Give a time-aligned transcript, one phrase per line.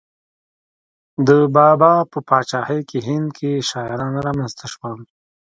[1.27, 4.99] د بابا په پاچاهۍ کې هند کې شاعران را منځته شول.